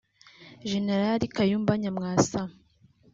Jenerali 0.71 1.25
Kayumba 1.35 1.73
Nyamwasa 1.81 2.39